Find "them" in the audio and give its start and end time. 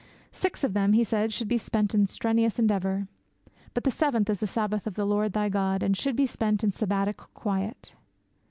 0.73-0.93